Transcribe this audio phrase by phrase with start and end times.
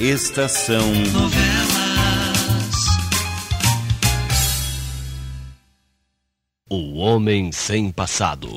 [0.00, 1.54] Estação Novelas.
[6.68, 8.48] O Homem Sem Passado.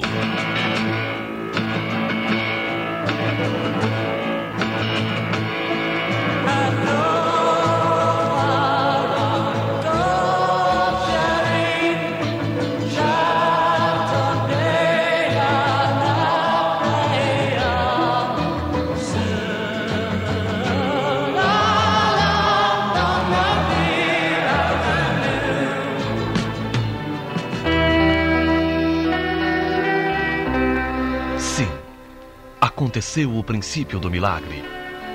[32.98, 34.64] Aconteceu o princípio do milagre.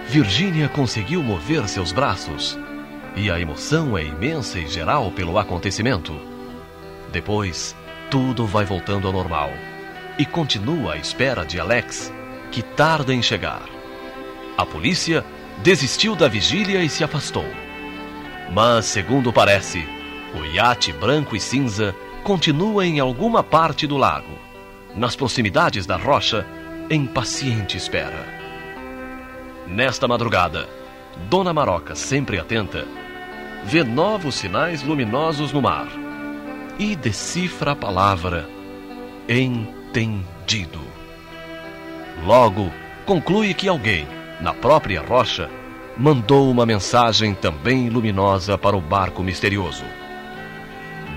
[0.07, 2.57] Virgínia conseguiu mover seus braços.
[3.17, 6.15] E a emoção é imensa e geral pelo acontecimento.
[7.11, 7.75] Depois,
[8.09, 9.51] tudo vai voltando ao normal.
[10.17, 12.13] E continua à espera de Alex,
[12.53, 13.65] que tarda em chegar.
[14.57, 15.25] A polícia
[15.61, 17.47] desistiu da vigília e se afastou.
[18.55, 19.85] Mas, segundo parece,
[20.39, 24.39] o iate branco e cinza continua em alguma parte do lago,
[24.95, 26.47] nas proximidades da rocha,
[26.93, 28.23] em paciente espera.
[29.67, 30.69] Nesta madrugada,
[31.31, 32.87] Dona Maroca, sempre atenta,
[33.65, 35.89] vê novos sinais luminosos no mar
[36.79, 38.47] e decifra a palavra
[39.27, 40.81] entendido.
[42.27, 42.71] Logo,
[43.07, 44.07] conclui que alguém,
[44.39, 45.49] na própria rocha,
[45.97, 49.87] mandou uma mensagem também luminosa para o barco misterioso.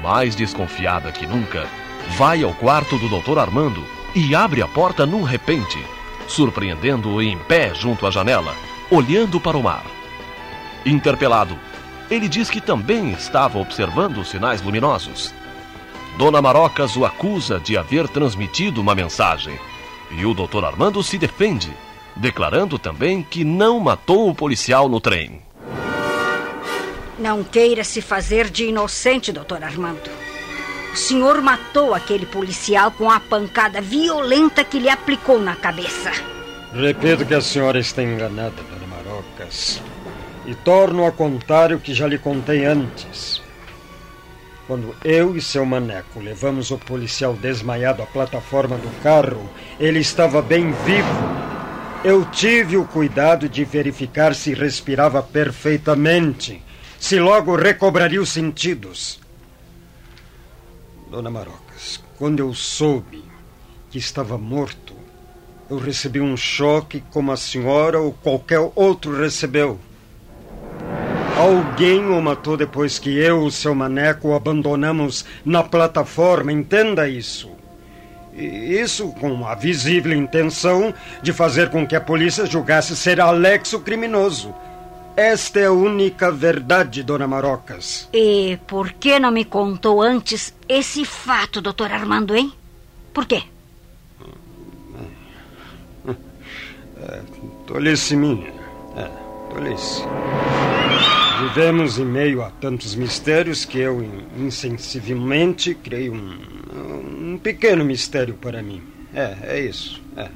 [0.02, 1.68] Mais desconfiada que nunca,
[2.12, 3.40] vai ao quarto do Dr.
[3.40, 5.78] Armando e abre a porta num repente,
[6.26, 8.56] surpreendendo-o em pé junto à janela,
[8.90, 9.86] olhando para o mar.
[10.86, 11.60] Interpelado,
[12.10, 15.34] ele diz que também estava observando os sinais luminosos.
[16.18, 19.60] Dona Marocas o acusa de haver transmitido uma mensagem.
[20.12, 20.64] E o Dr.
[20.64, 21.74] Armando se defende,
[22.16, 25.42] declarando também que não matou o policial no trem.
[27.20, 30.25] Não queira se fazer de inocente, doutor Armando.
[30.96, 36.10] O senhor matou aquele policial com a pancada violenta que lhe aplicou na cabeça.
[36.74, 39.82] Repito que a senhora está enganada, dona Marocas.
[40.46, 43.42] E torno a contar o que já lhe contei antes.
[44.68, 50.42] Quando eu e seu maneco levamos o policial desmaiado à plataforma do carro, ele estava
[50.42, 52.06] bem vivo.
[52.06, 56.64] Eu tive o cuidado de verificar se respirava perfeitamente,
[56.98, 59.25] se logo recobraria os sentidos.
[61.16, 63.24] Dona Marocas, quando eu soube
[63.90, 64.94] que estava morto,
[65.70, 69.80] eu recebi um choque como a senhora ou qualquer outro recebeu.
[71.38, 77.50] Alguém o matou depois que eu o seu maneco o abandonamos na plataforma, entenda isso.
[78.34, 80.94] Isso com a visível intenção
[81.24, 84.54] de fazer com que a polícia julgasse ser Alex o criminoso.
[85.16, 88.10] Esta é a única verdade, dona Marocas.
[88.14, 92.52] E por que não me contou antes esse fato, doutor Armando, hein?
[93.14, 93.44] Por quê?
[97.66, 98.54] Tolice minha.
[98.96, 99.10] É,
[99.54, 100.04] tolice.
[101.42, 104.06] Vivemos em meio a tantos mistérios que eu
[104.38, 106.38] insensivelmente criei um,
[107.34, 108.82] um pequeno mistério para mim.
[109.14, 110.02] É, é isso.
[110.16, 110.30] É.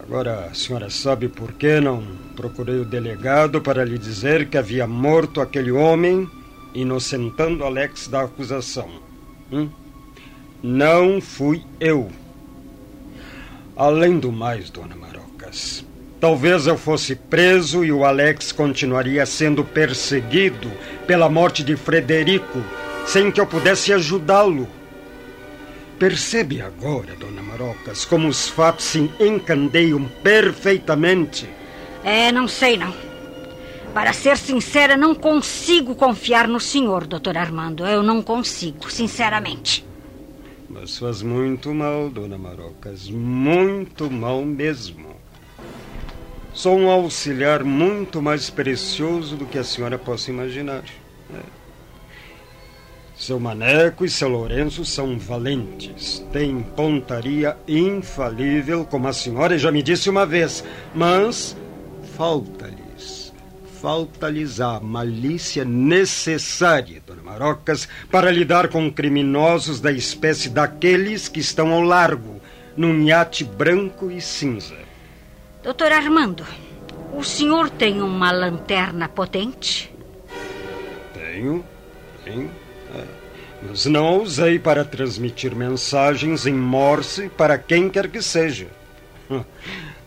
[0.00, 2.02] Agora a senhora sabe por que não
[2.40, 6.26] procurei o delegado para lhe dizer que havia morto aquele homem,
[6.72, 8.88] inocentando Alex da acusação.
[9.52, 9.68] Hum?
[10.62, 12.08] Não fui eu.
[13.76, 15.84] Além do mais, dona Marocas,
[16.18, 20.70] talvez eu fosse preso e o Alex continuaria sendo perseguido
[21.06, 22.64] pela morte de Frederico,
[23.04, 24.66] sem que eu pudesse ajudá-lo.
[25.98, 31.59] Percebe agora, dona Marocas, como os fatos se encandeiam perfeitamente?
[32.04, 32.94] É, não sei não.
[33.92, 37.86] Para ser sincera, não consigo confiar no senhor, doutor Armando.
[37.86, 39.84] Eu não consigo, sinceramente.
[40.68, 45.10] Mas faz muito mal, dona Marocas, muito mal mesmo.
[46.54, 50.84] Sou um auxiliar muito mais precioso do que a senhora possa imaginar.
[51.34, 51.40] É.
[53.16, 59.82] Seu Maneco e seu Lourenço são valentes, têm pontaria infalível, como a senhora já me
[59.82, 60.64] disse uma vez,
[60.94, 61.56] mas
[62.20, 63.32] falta-lhes,
[63.80, 71.72] falta-lhes a malícia necessária, dona Marocas, para lidar com criminosos da espécie daqueles que estão
[71.72, 72.38] ao largo,
[72.76, 74.76] num iate branco e cinza.
[75.62, 76.44] Doutor Armando,
[77.14, 79.90] o senhor tem uma lanterna potente?
[81.14, 81.64] Tenho,
[82.22, 82.50] tenho.
[82.94, 83.04] É.
[83.66, 88.66] Mas não a usei para transmitir mensagens em Morse para quem quer que seja.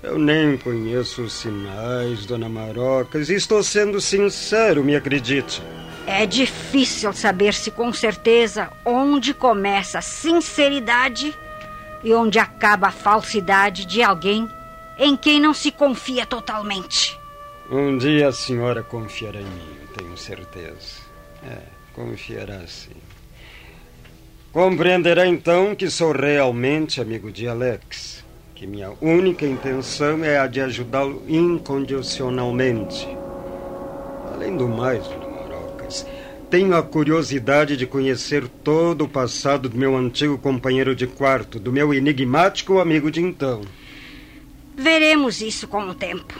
[0.04, 5.64] Eu nem conheço os sinais, dona Marocas, e estou sendo sincero, me acredite.
[6.06, 11.34] É difícil saber-se com certeza onde começa a sinceridade
[12.04, 14.50] e onde acaba a falsidade de alguém
[15.00, 17.18] em quem não se confia totalmente.
[17.72, 21.02] Um dia a senhora confiará em mim, tenho certeza.
[21.50, 21.60] É,
[21.94, 22.92] confiará sim.
[24.52, 28.23] Compreenderá então que sou realmente amigo de Alex,
[28.56, 33.08] que minha única intenção é a de ajudá-lo incondicionalmente.
[34.34, 36.06] Além do mais, Marocas,
[36.50, 41.72] tenho a curiosidade de conhecer todo o passado do meu antigo companheiro de quarto, do
[41.72, 43.62] meu enigmático amigo de então.
[44.76, 46.40] Veremos isso com o tempo.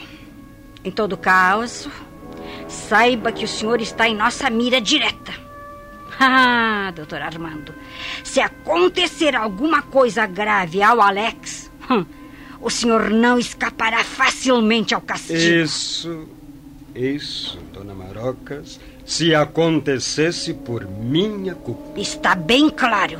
[0.84, 1.92] Em todo caso,
[2.68, 5.34] saiba que o senhor está em nossa mira direta.
[6.20, 7.74] Ah, doutor Armando,
[8.24, 12.06] se acontecer alguma coisa grave ao Alex, hum,
[12.62, 15.40] o senhor não escapará facilmente ao castigo.
[15.40, 16.28] Isso,
[16.96, 22.00] isso, Dona Marocas, se acontecesse por minha culpa.
[22.00, 23.20] Está bem claro.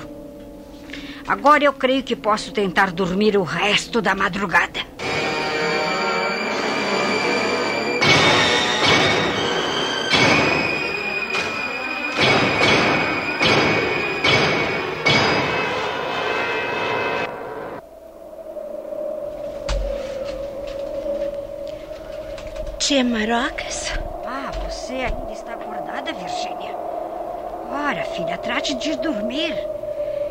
[1.28, 4.82] Agora eu creio que posso tentar dormir o resto da madrugada.
[22.94, 23.92] Tia Marocas?
[24.24, 26.76] Ah, você ainda está acordada, Virgínia?
[27.72, 29.56] Ora, filha, trate de dormir.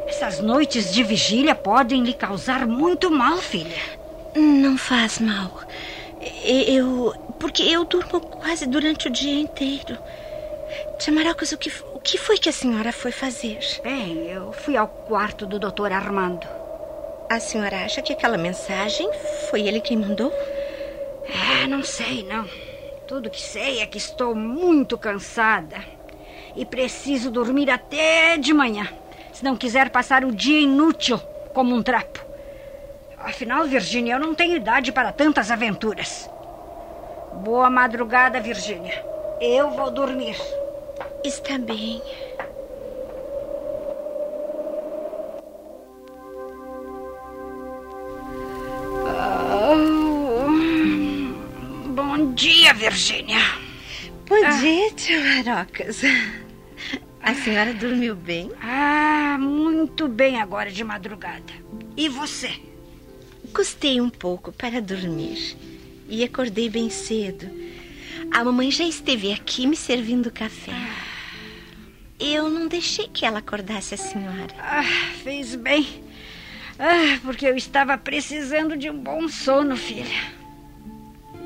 [0.07, 3.83] Essas noites de vigília podem lhe causar muito mal, filha.
[4.37, 5.51] Não faz mal.
[6.45, 7.13] Eu.
[7.41, 9.99] Porque eu durmo quase durante o dia inteiro.
[11.01, 13.59] Tia Marocas, o que, o que foi que a senhora foi fazer?
[13.83, 16.47] Bem, eu fui ao quarto do doutor Armando.
[17.29, 19.11] A senhora acha que aquela mensagem
[19.51, 20.33] foi ele quem mandou?
[21.63, 22.45] É, não sei, não.
[23.07, 25.77] Tudo que sei é que estou muito cansada
[26.57, 28.89] e preciso dormir até de manhã,
[29.33, 31.21] se não quiser passar o dia inútil
[31.55, 32.27] como um trapo.
[33.17, 36.29] Afinal, Virgínia, eu não tenho idade para tantas aventuras.
[37.45, 39.01] Boa madrugada, Virgínia.
[39.41, 40.37] Eu vou dormir.
[41.23, 42.03] Está bem.
[52.83, 53.39] Virgínia.
[54.29, 56.01] Bom dia, tia Marocas.
[57.23, 58.51] A senhora dormiu bem?
[58.61, 61.53] Ah, muito bem agora de madrugada.
[61.97, 62.51] E você?
[63.55, 65.57] Custei um pouco para dormir
[66.09, 67.49] e acordei bem cedo.
[68.33, 70.75] A mamãe já esteve aqui me servindo café.
[72.19, 74.57] Eu não deixei que ela acordasse a senhora.
[74.59, 74.83] Ah,
[75.23, 75.87] fez bem.
[76.81, 80.42] Ah, porque eu estava precisando de um bom sono, filha.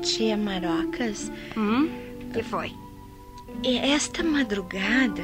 [0.01, 1.89] Tia Marocas, Hum?
[2.33, 2.71] Que foi?
[3.63, 5.23] e esta madrugada,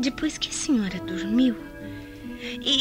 [0.00, 1.54] depois que a senhora dormiu,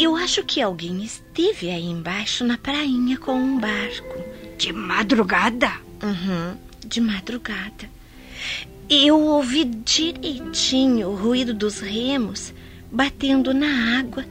[0.01, 4.23] eu acho que alguém esteve aí embaixo na prainha com um barco.
[4.57, 5.71] De madrugada?
[6.01, 7.89] Uhum, de madrugada.
[8.89, 12.53] Eu ouvi direitinho o ruído dos remos
[12.91, 14.25] batendo na água,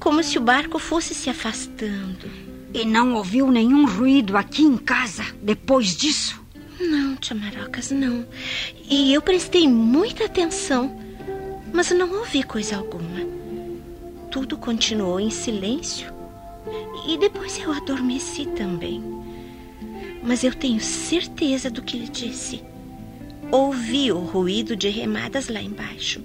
[0.00, 2.28] como se o barco fosse se afastando.
[2.74, 6.40] E não ouviu nenhum ruído aqui em casa depois disso?
[6.80, 8.26] Não, tia Marocas, não.
[8.88, 10.98] E eu prestei muita atenção,
[11.72, 13.20] mas não ouvi coisa alguma.
[14.30, 16.12] Tudo continuou em silêncio
[17.06, 19.02] e depois eu adormeci também.
[20.22, 22.62] Mas eu tenho certeza do que lhe disse.
[23.50, 26.22] Ouvi o ruído de remadas lá embaixo,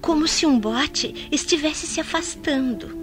[0.00, 2.96] como se um bote estivesse se afastando.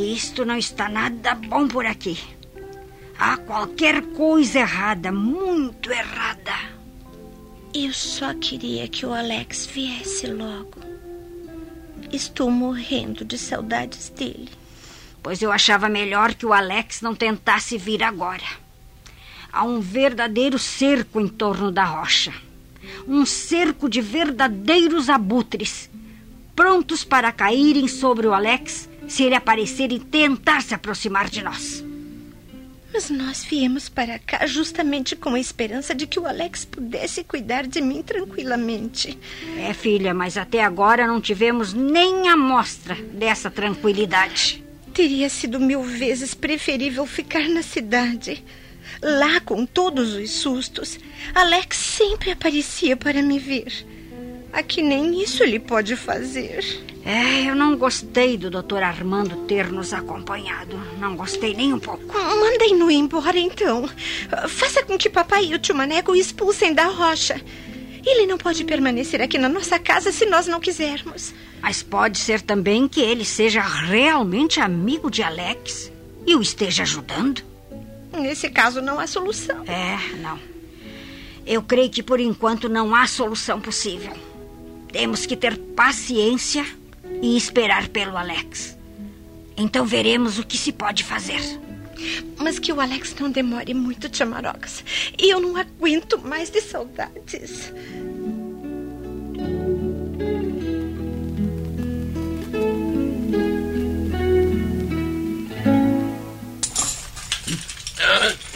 [0.00, 2.18] Isto não está nada bom por aqui.
[3.18, 6.54] Há qualquer coisa errada, muito errada.
[7.74, 10.80] Eu só queria que o Alex viesse logo.
[12.10, 14.48] Estou morrendo de saudades dele.
[15.22, 18.46] Pois eu achava melhor que o Alex não tentasse vir agora.
[19.52, 22.32] Há um verdadeiro cerco em torno da rocha.
[23.06, 25.90] Um cerco de verdadeiros abutres,
[26.56, 31.84] prontos para caírem sobre o Alex se ele aparecer e tentar se aproximar de nós.
[32.92, 37.66] Mas nós viemos para cá justamente com a esperança de que o Alex pudesse cuidar
[37.66, 39.18] de mim tranquilamente.
[39.58, 44.64] É, filha, mas até agora não tivemos nem amostra dessa tranquilidade.
[44.94, 48.44] Teria sido mil vezes preferível ficar na cidade.
[49.02, 51.00] Lá, com todos os sustos,
[51.34, 53.72] Alex sempre aparecia para me ver.
[54.52, 56.89] Aqui nem isso ele pode fazer.
[57.04, 60.76] É, eu não gostei do doutor Armando ter nos acompanhado.
[60.98, 62.04] Não gostei nem um pouco.
[62.12, 63.88] Mandem-no embora, então.
[64.48, 67.40] Faça com que papai e o tio Maneco o expulsem da rocha.
[68.04, 71.34] Ele não pode permanecer aqui na nossa casa se nós não quisermos.
[71.60, 75.92] Mas pode ser também que ele seja realmente amigo de Alex
[76.26, 77.42] e o esteja ajudando.
[78.12, 79.64] Nesse caso, não há solução.
[79.66, 80.38] É, não.
[81.46, 84.12] Eu creio que por enquanto não há solução possível.
[84.92, 86.66] Temos que ter paciência
[87.22, 88.76] e esperar pelo Alex.
[89.56, 91.40] Então veremos o que se pode fazer.
[92.38, 94.82] Mas que o Alex não demore muito, tia Marocas.
[95.18, 97.72] E eu não aguento mais de saudades.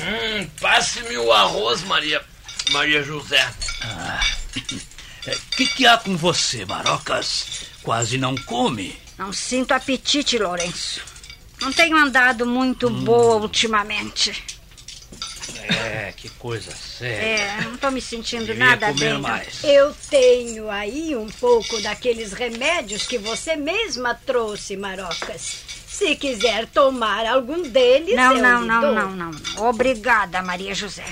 [0.00, 2.22] Hum, Passe-me o arroz, Maria.
[2.70, 3.46] Maria José.
[4.56, 7.73] O que, que há com você, Marocas?
[7.84, 8.98] Quase não come.
[9.18, 11.00] Não sinto apetite, Lourenço.
[11.60, 14.42] Não tenho andado muito boa ultimamente.
[15.68, 17.42] É, que coisa séria.
[17.42, 19.12] É, não tô me sentindo Devia nada comer bem.
[19.14, 19.20] não.
[19.20, 19.62] mais.
[19.64, 25.62] Eu tenho aí um pouco daqueles remédios que você mesma trouxe, Marocas.
[25.86, 28.92] Se quiser tomar algum deles, Não, eu não, lhe não, dou.
[28.94, 29.66] não, não, não.
[29.68, 31.06] Obrigada, Maria José.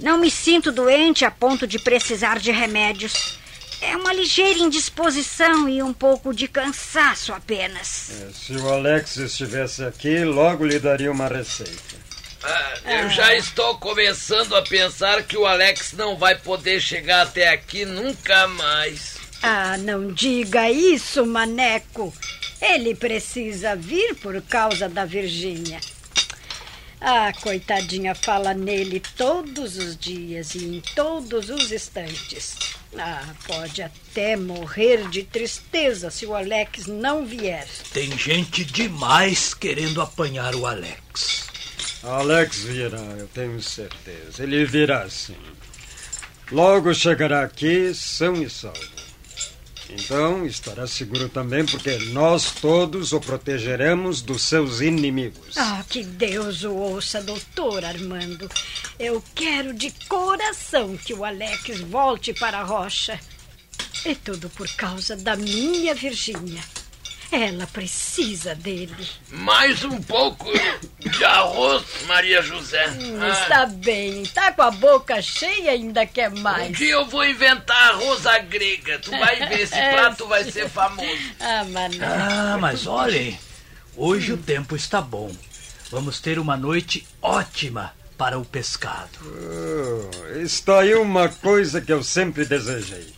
[0.00, 3.38] Não me sinto doente a ponto de precisar de remédios.
[3.82, 8.10] É uma ligeira indisposição e um pouco de cansaço apenas.
[8.22, 12.00] É, Se o Alex estivesse aqui, logo lhe daria uma receita.
[12.44, 17.48] Ah, eu já estou começando a pensar que o Alex não vai poder chegar até
[17.48, 19.16] aqui nunca mais.
[19.42, 22.14] Ah, não diga isso, Maneco.
[22.60, 25.80] Ele precisa vir por causa da Virgínia.
[27.00, 32.56] Ah, coitadinha, fala nele todos os dias e em todos os instantes.
[32.98, 37.66] Ah, pode até morrer de tristeza se o Alex não vier.
[37.92, 41.46] Tem gente demais querendo apanhar o Alex.
[42.02, 44.42] Alex virá, eu tenho certeza.
[44.42, 45.36] Ele virá sim.
[46.50, 49.01] Logo chegará aqui são e salvo.
[49.94, 55.56] Então estará seguro também, porque nós todos o protegeremos dos seus inimigos.
[55.56, 58.48] Ah, que Deus o ouça, doutor Armando.
[58.98, 63.18] Eu quero de coração que o Alex volte para a rocha.
[64.04, 66.62] E tudo por causa da minha Virgínia.
[67.32, 68.94] Ela precisa dele.
[69.30, 70.44] Mais um pouco
[71.00, 72.86] de arroz, Maria José.
[72.90, 76.76] Hum, Ah, Está bem, tá com a boca cheia e ainda quer um mais.
[76.76, 78.98] dia eu vou inventar arroz à grega.
[78.98, 81.08] Tu vai ver, esse prato vai ser famoso.
[81.40, 81.98] Ah, mané.
[82.04, 83.38] Ah, mas olhem,
[83.96, 85.30] hoje o tempo está bom.
[85.90, 89.10] Vamos ter uma noite ótima para o pescado.
[89.24, 93.12] Oh, está aí uma coisa que eu sempre desejei: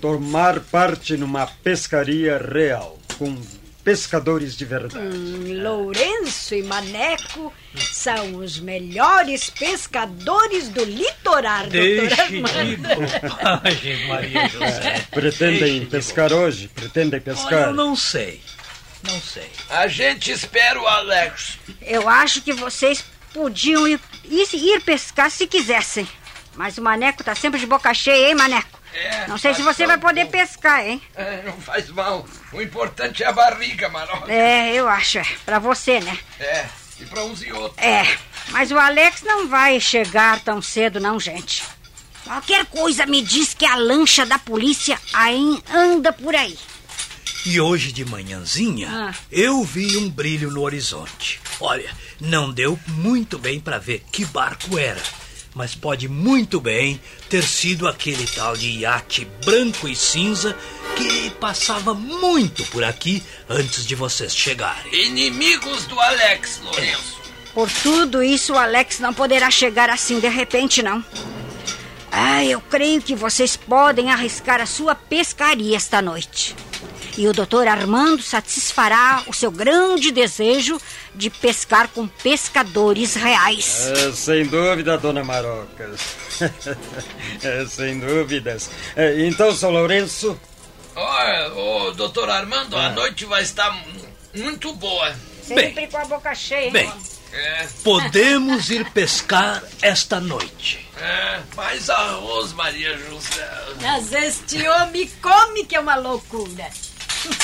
[0.00, 3.36] tomar parte numa pescaria real, com
[3.84, 4.98] pescadores de verdade.
[4.98, 7.52] Hum, Lourenço e Maneco
[7.92, 12.66] são os melhores pescadores do litoral, doutor Deixe Armando.
[12.66, 15.06] de bobagem, Maria José.
[15.10, 16.68] Pretendem Deixe de pescar hoje?
[16.68, 17.68] Pretendem Olha, pescar?
[17.68, 18.40] eu não sei.
[19.02, 19.50] Não sei.
[19.68, 21.58] A gente espera o Alex.
[21.82, 26.08] Eu acho que vocês podiam ir, ir, ir pescar se quisessem.
[26.54, 28.79] Mas o Maneco tá sempre de boca cheia, hein, Maneco?
[28.92, 30.30] É, Não sei se você vai poder bom.
[30.32, 31.00] pescar, hein?
[31.14, 32.26] É, não faz mal.
[32.52, 34.30] O importante é a barriga, Maroca.
[34.32, 35.18] É, eu acho.
[35.18, 35.26] É.
[35.44, 36.18] Pra você, né?
[36.38, 36.66] É,
[37.00, 37.78] e pra uns e outros.
[37.84, 38.04] É.
[38.48, 41.62] Mas o Alex não vai chegar tão cedo, não, gente.
[42.24, 46.58] Qualquer coisa me diz que a lancha da polícia aí anda por aí.
[47.46, 49.14] E hoje de manhãzinha, Ah.
[49.32, 51.40] eu vi um brilho no horizonte.
[51.58, 55.00] Olha, não deu muito bem para ver que barco era,
[55.54, 60.56] mas pode muito bem ter sido aquele tal de iate branco e cinza
[60.96, 64.92] que passava muito por aqui antes de vocês chegarem.
[64.92, 67.20] Inimigos do Alex, Lourenço.
[67.54, 71.04] Por tudo isso, o Alex não poderá chegar assim de repente, não.
[72.12, 76.54] Ah, eu creio que vocês podem arriscar a sua pescaria esta noite.
[77.18, 80.80] E o doutor Armando satisfará o seu grande desejo
[81.14, 83.86] de pescar com pescadores reais.
[83.88, 86.00] É, sem dúvida, dona Marocas.
[87.42, 88.70] É, sem dúvidas.
[88.96, 90.38] É, então, São Lourenço,
[90.96, 95.14] Olha, ô, doutor Armando, a noite vai estar mu- muito boa.
[95.42, 96.92] Sempre com a boca cheia, hein, Bem.
[97.32, 100.88] É, Podemos ir pescar esta noite.
[100.98, 103.48] é, mais arroz, Maria José.
[103.80, 106.68] Mas este homem come que é uma loucura.
[107.22, 107.34] Thank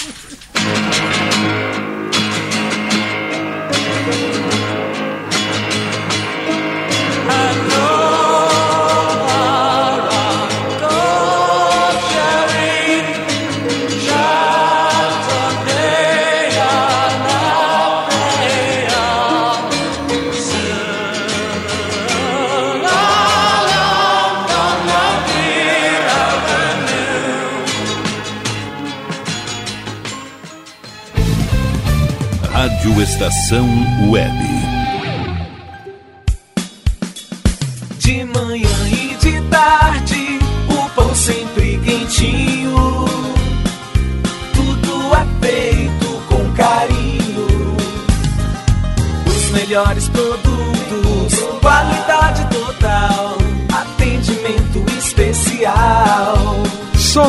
[1.91, 1.96] you.
[33.27, 33.67] Estação
[34.09, 34.46] Web.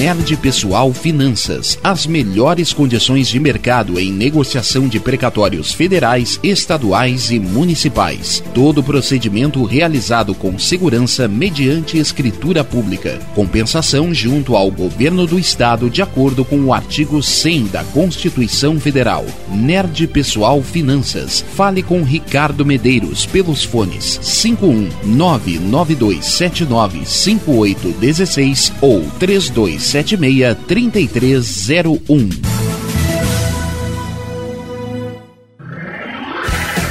[0.00, 1.78] Nerd Pessoal Finanças.
[1.84, 8.42] As melhores condições de mercado em negociação de precatórios federais, estaduais e municipais.
[8.54, 13.18] Todo procedimento realizado com segurança mediante escritura pública.
[13.34, 19.26] Compensação junto ao governo do estado de acordo com o artigo 100 da Constituição Federal.
[19.50, 21.44] Nerd Pessoal Finanças.
[21.54, 32.49] Fale com Ricardo Medeiros pelos fones 51 99279 5816 ou 32 76 3301.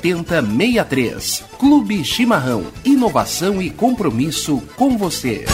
[0.00, 1.44] 7063.
[1.58, 2.64] Clube Chimarrão.
[2.84, 5.44] Inovação e compromisso com você.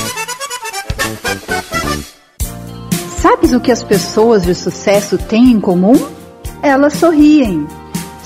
[3.19, 5.95] Sabes o que as pessoas de sucesso têm em comum?
[6.63, 7.67] Elas sorriem.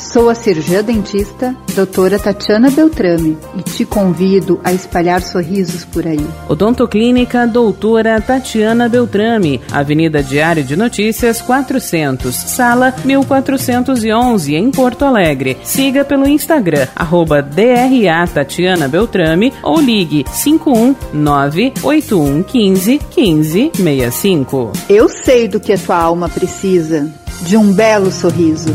[0.01, 6.27] Sou a cirurgiã dentista, doutora Tatiana Beltrame, e te convido a espalhar sorrisos por aí.
[6.49, 15.59] Odontoclínica Doutora Tatiana Beltrame, Avenida Diário de Notícias 400, Sala 1411, em Porto Alegre.
[15.63, 24.73] Siga pelo Instagram, arroba DRA Tatiana Beltrame ou ligue 519 8115 1565.
[24.89, 27.07] Eu sei do que a tua alma precisa,
[27.43, 28.75] de um belo sorriso.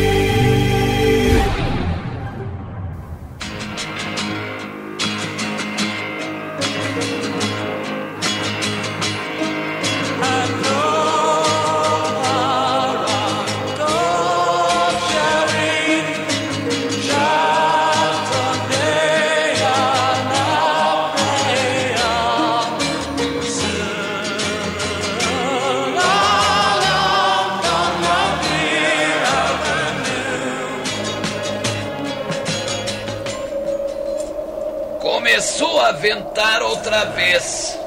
[35.93, 37.77] Ventar outra vez.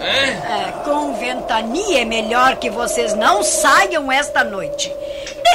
[0.00, 0.30] Hein?
[0.30, 4.92] É, com ventania é melhor que vocês não saiam esta noite.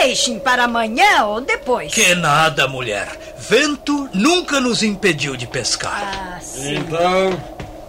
[0.02, 1.94] Deixem para amanhã ou depois.
[1.94, 3.08] Que nada, mulher.
[3.38, 6.38] Vento nunca nos impediu de pescar.
[6.38, 6.76] Ah, sim.
[6.76, 7.40] Então,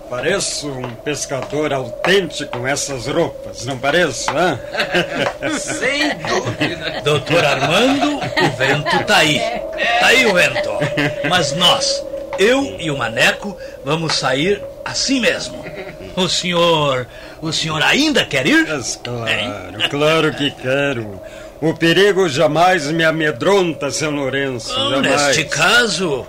[0.09, 4.59] pareço um pescador autêntico com essas roupas, não pareço, hã?
[5.59, 7.01] Sem dúvida.
[7.05, 9.39] Doutor Armando, o vento tá aí.
[10.01, 10.71] Tá aí o vento.
[11.29, 12.05] Mas nós,
[12.41, 15.63] eu e o Maneco, vamos sair assim mesmo.
[16.17, 17.07] O senhor.
[17.43, 18.67] O senhor ainda quer ir?
[18.67, 21.21] Mas claro, claro que quero.
[21.61, 24.73] O perigo jamais me amedronta, seu Lourenço.
[24.73, 25.27] Oh, jamais.
[25.27, 26.27] neste caso,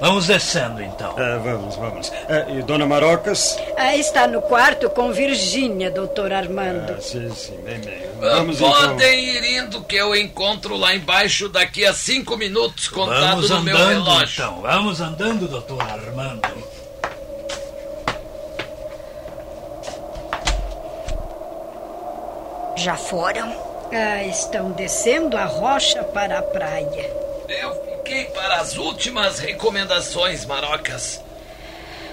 [0.00, 1.18] Vamos descendo, então.
[1.18, 2.12] É, vamos, vamos.
[2.28, 3.58] É, e Dona Marocas?
[3.76, 6.92] Ah, está no quarto com Virgínia, doutor Armando.
[6.96, 8.02] Ah, sim, sim, bem, bem.
[8.22, 9.44] Ah, Vamos Podem então.
[9.44, 13.76] ir indo que eu encontro lá embaixo daqui a cinco minutos contado Vamos no meu
[13.76, 14.44] andando, relógio.
[14.44, 14.60] então.
[14.62, 16.68] Vamos andando, doutor Armando.
[22.76, 23.52] Já foram?
[23.92, 27.10] Ah, estão descendo a rocha para a praia.
[27.48, 27.74] Eu
[28.08, 31.22] fiquei para as últimas recomendações, Marocas.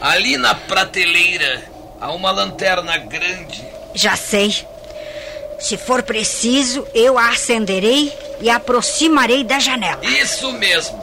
[0.01, 1.63] Ali na prateleira
[2.01, 3.65] há uma lanterna grande.
[3.93, 4.53] Já sei.
[5.57, 10.05] Se for preciso, eu a acenderei e a aproximarei da janela.
[10.05, 11.01] Isso mesmo.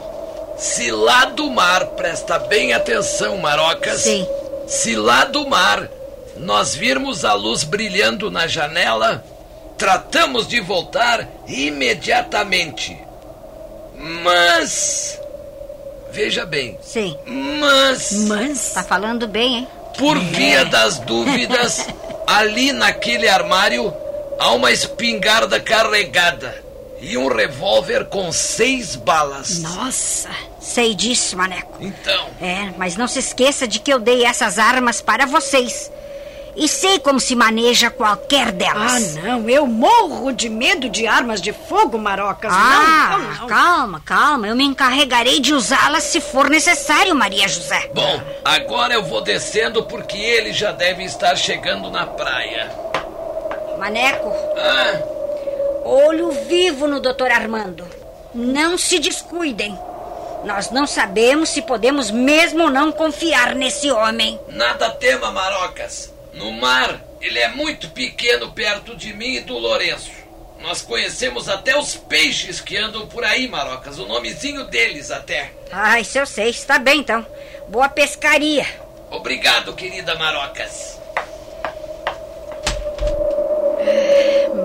[0.58, 4.02] Se lá do mar, presta bem atenção, Marocas.
[4.02, 4.28] Sim.
[4.66, 5.88] Se lá do mar
[6.36, 9.24] nós virmos a luz brilhando na janela,
[9.78, 13.11] tratamos de voltar imediatamente.
[14.02, 15.18] Mas.
[16.10, 16.76] Veja bem.
[16.82, 17.16] Sim.
[17.24, 18.12] Mas.
[18.28, 18.72] Mas.
[18.74, 19.68] Tá falando bem, hein?
[19.96, 21.86] Por via das dúvidas,
[22.26, 23.92] ali naquele armário
[24.38, 26.62] há uma espingarda carregada
[27.00, 29.58] e um revólver com seis balas.
[29.60, 31.78] Nossa, sei disso, Maneco.
[31.80, 35.90] Então, É, mas não se esqueça de que eu dei essas armas para vocês.
[36.54, 39.14] E sei como se maneja qualquer Ah, delas.
[39.16, 42.52] não, eu morro de medo de armas de fogo, Marocas.
[42.54, 43.46] Ah, não, não, não.
[43.46, 44.46] calma, calma.
[44.48, 47.90] Eu me encarregarei de usá-las se for necessário, Maria José.
[47.94, 52.70] bom, agora eu vou descendo porque ele já deve estar chegando na praia.
[53.78, 55.00] Maneco, Ah,
[55.84, 57.86] olho vivo no doutor Armando.
[58.34, 59.78] Não se descuidem.
[60.44, 64.38] Nós não sabemos se podemos mesmo ou não confiar nesse homem.
[64.48, 66.11] nada tema, Marocas.
[66.34, 70.10] No mar, ele é muito pequeno perto de mim e do Lourenço.
[70.60, 73.98] Nós conhecemos até os peixes que andam por aí, Marocas.
[73.98, 75.50] O nomezinho deles até.
[75.70, 76.50] Ah, isso eu sei.
[76.50, 77.26] Está bem, então.
[77.68, 78.66] Boa pescaria.
[79.10, 80.98] Obrigado, querida Marocas.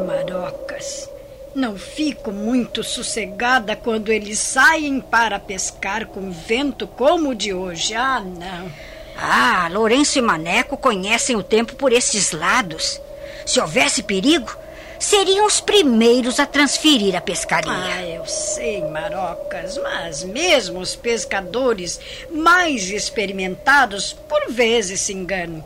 [0.05, 1.09] Marocas.
[1.55, 7.95] Não fico muito sossegada quando eles saem para pescar com vento como o de hoje.
[7.95, 8.71] Ah, não.
[9.19, 13.01] Ah, Lourenço e Maneco conhecem o tempo por esses lados.
[13.45, 14.55] Se houvesse perigo,
[14.99, 17.71] seriam os primeiros a transferir a pescaria.
[17.71, 21.99] Ah, eu sei, Marocas, mas mesmo os pescadores
[22.29, 25.63] mais experimentados por vezes se enganam.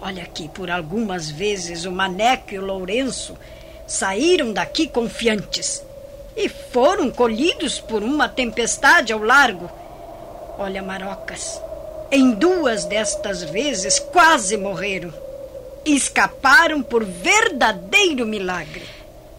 [0.00, 3.36] Olha aqui, por algumas vezes o Maneco e o Lourenço
[3.86, 5.82] saíram daqui confiantes
[6.36, 9.70] e foram colhidos por uma tempestade ao largo.
[10.58, 11.60] Olha, Marocas,
[12.14, 15.12] em duas destas vezes quase morreram.
[15.84, 18.84] Escaparam por verdadeiro milagre.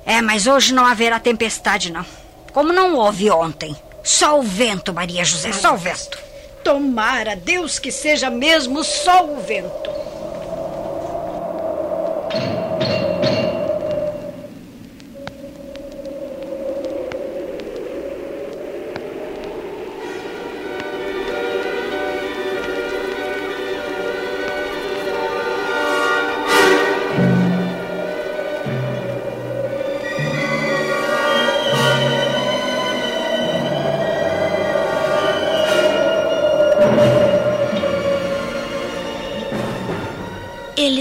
[0.05, 2.05] É, mas hoje não haverá tempestade, não.
[2.51, 3.73] Como não houve ontem.
[4.03, 6.19] Só o vento, Maria José, só o vento.
[6.65, 9.89] Tomara Deus que seja mesmo só o vento.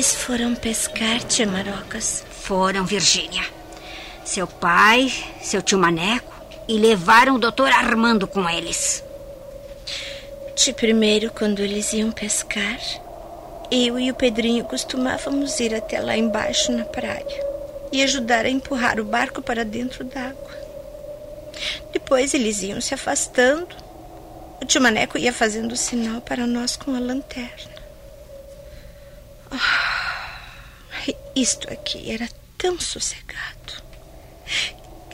[0.05, 2.23] Eles foram pescar, tia Marocas.
[2.43, 3.43] Foram, Virgínia.
[4.23, 6.31] Seu pai, seu tio Maneco
[6.69, 9.03] e levaram o doutor Armando com eles.
[10.55, 12.79] De primeiro, quando eles iam pescar,
[13.71, 17.47] eu e o Pedrinho costumávamos ir até lá embaixo na praia
[17.91, 20.51] e ajudar a empurrar o barco para dentro d'água.
[21.95, 23.75] Depois eles iam se afastando.
[24.61, 27.73] O tio Maneco ia fazendo sinal para nós com a lanterna.
[29.51, 29.94] Ah,
[31.35, 33.83] isto aqui era tão sossegado.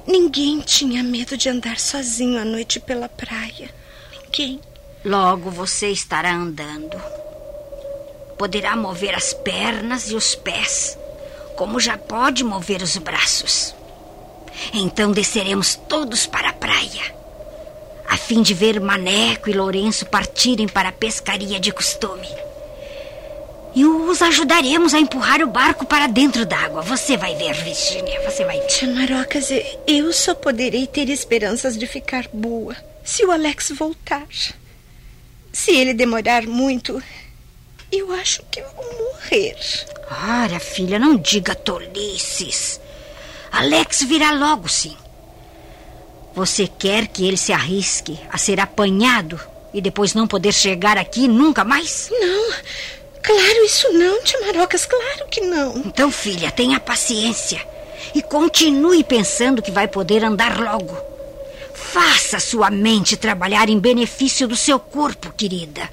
[0.07, 3.71] Ninguém tinha medo de andar sozinho à noite pela praia.
[4.13, 4.61] Ninguém.
[5.05, 7.01] Logo você estará andando.
[8.39, 10.99] Poderá mover as pernas e os pés,
[11.57, 13.75] como já pode mover os braços.
[14.73, 17.15] Então desceremos todos para a praia,
[18.09, 22.29] a fim de ver Maneco e Lourenço partirem para a pescaria de costume.
[23.75, 26.83] E os ajudaremos a empurrar o barco para dentro d'água.
[26.83, 28.89] Você vai ver, Virginia, você vai ver.
[28.89, 29.49] Marocas,
[29.87, 34.27] eu só poderei ter esperanças de ficar boa se o Alex voltar.
[35.53, 37.03] Se ele demorar muito,
[37.91, 39.57] eu acho que vou morrer.
[40.43, 42.81] Ora, filha, não diga tolices.
[43.51, 44.97] Alex virá logo, sim.
[46.35, 49.41] Você quer que ele se arrisque a ser apanhado
[49.75, 52.09] E depois não poder chegar aqui nunca mais?
[52.11, 52.53] Não,
[53.23, 55.77] claro isso não, tia Marocas, claro que não.
[55.79, 57.61] Então, filha, tenha paciência.
[58.15, 60.97] E continue pensando que vai poder andar logo.
[61.75, 65.89] Faça sua mente trabalhar em benefício do seu corpo, querida.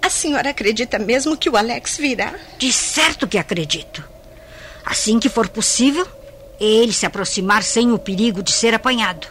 [0.00, 2.34] A senhora acredita mesmo que o Alex virá?
[2.58, 4.04] De certo que acredito.
[4.84, 6.06] Assim que for possível,
[6.60, 9.26] ele se aproximar sem o perigo de ser apanhado.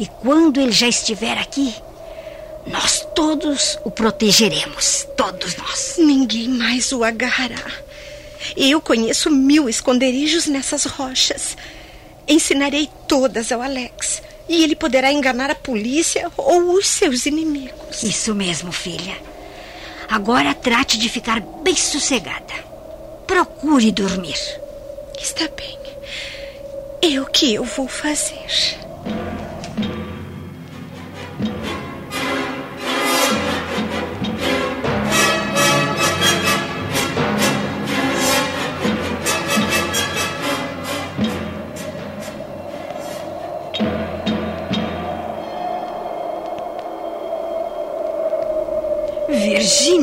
[0.00, 1.74] E quando ele já estiver aqui,
[2.66, 5.06] nós todos o protegeremos.
[5.16, 5.96] Todos nós.
[5.98, 7.70] Ninguém mais o agarrará.
[8.56, 11.56] Eu conheço mil esconderijos nessas rochas.
[12.26, 14.22] Ensinarei todas ao Alex.
[14.48, 18.02] E ele poderá enganar a polícia ou os seus inimigos.
[18.02, 19.16] Isso mesmo, filha.
[20.08, 22.54] Agora trate de ficar bem sossegada.
[23.26, 24.38] Procure dormir.
[25.18, 25.78] Está bem.
[27.00, 28.78] É o que eu vou fazer.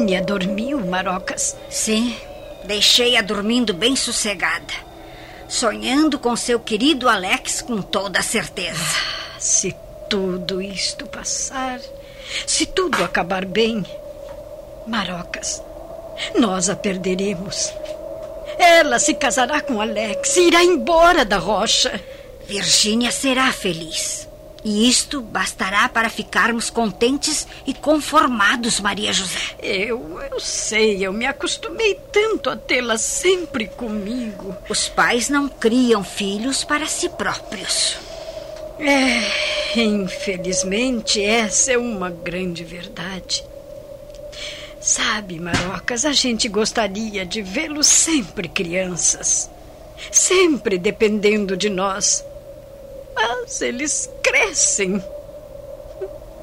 [0.10, 1.56] Virgínia dormiu, Marocas?
[1.70, 2.18] Sim,
[2.64, 4.74] deixei-a dormindo bem sossegada.
[5.48, 8.82] Sonhando com seu querido Alex com toda a certeza.
[8.82, 9.76] Ah, se
[10.10, 11.80] tudo isto passar,
[12.48, 13.86] se tudo acabar bem,
[14.88, 15.62] Marocas,
[16.40, 17.72] nós a perderemos.
[18.58, 22.02] Ela se casará com Alex e irá embora da rocha.
[22.48, 24.28] Virgínia será feliz.
[24.64, 29.56] E isto bastará para ficarmos contentes e conformados, Maria José.
[29.62, 34.56] Eu, eu sei, eu me acostumei tanto a tê-la sempre comigo.
[34.68, 37.98] Os pais não criam filhos para si próprios.
[38.80, 43.46] É, infelizmente, essa é uma grande verdade.
[44.80, 49.50] Sabe, Marocas, a gente gostaria de vê-los sempre crianças.
[50.12, 52.24] Sempre dependendo de nós.
[53.14, 54.10] Mas eles
[54.50, 55.04] crescem.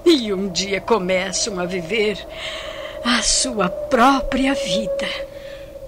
[0.05, 2.25] E um dia começam a viver
[3.05, 5.09] a sua própria vida.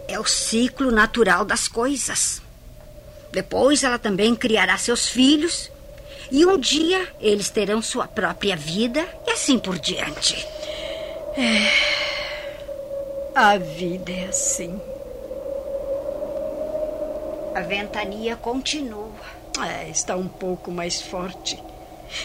[0.09, 2.43] É o ciclo natural das coisas.
[3.31, 5.71] Depois ela também criará seus filhos.
[6.31, 10.45] E um dia eles terão sua própria vida e assim por diante.
[11.37, 11.71] É.
[13.35, 14.81] A vida é assim.
[17.55, 19.13] A ventania continua.
[19.65, 21.63] É, está um pouco mais forte.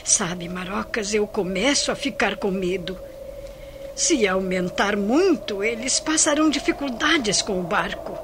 [0.04, 2.98] Sabe, Marocas, eu começo a ficar com medo.
[3.96, 8.17] Se aumentar muito, eles passarão dificuldades com o barco.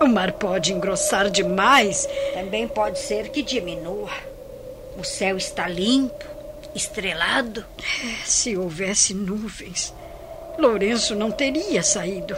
[0.00, 2.08] O mar pode engrossar demais.
[2.34, 4.10] Também pode ser que diminua.
[4.98, 6.24] O céu está limpo,
[6.74, 7.64] estrelado.
[8.24, 9.94] Se houvesse nuvens,
[10.58, 12.36] Lourenço não teria saído.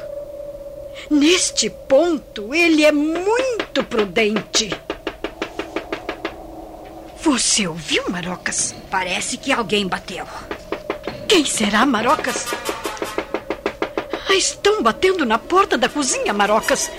[1.10, 4.70] Neste ponto, ele é muito prudente.
[7.22, 8.74] Você ouviu, Marocas?
[8.90, 10.26] Parece que alguém bateu.
[11.28, 12.46] Quem será, Marocas?
[14.28, 16.90] Ah, estão batendo na porta da cozinha, Marocas.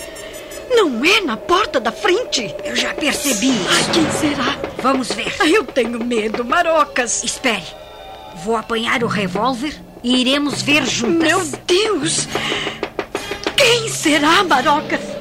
[0.70, 2.56] Não é na porta da frente?
[2.64, 3.68] Eu já percebi isso.
[3.70, 4.58] Ah, quem será?
[4.82, 5.36] Vamos ver.
[5.42, 7.22] Ah, eu tenho medo, Marocas.
[7.26, 7.66] Espere.
[8.46, 11.28] Vou apanhar o revólver e iremos ver juntas.
[11.28, 12.30] Meu Deus!
[13.58, 15.13] Quem será, Marocas?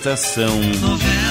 [0.00, 1.29] Estação Novela.